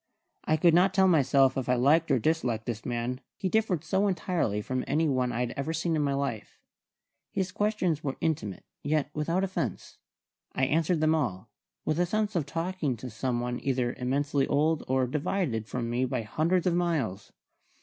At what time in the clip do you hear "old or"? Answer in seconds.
14.47-15.05